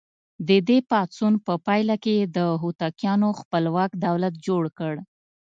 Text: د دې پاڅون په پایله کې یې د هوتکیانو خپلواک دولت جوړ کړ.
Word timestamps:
د 0.47 0.49
دې 0.67 0.77
پاڅون 0.89 1.33
په 1.45 1.53
پایله 1.65 1.95
کې 2.03 2.13
یې 2.19 2.25
د 2.37 2.39
هوتکیانو 2.61 3.29
خپلواک 3.39 3.91
دولت 4.05 4.33
جوړ 4.45 4.63
کړ. 4.77 4.93